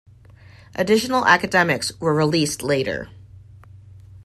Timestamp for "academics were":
1.27-2.15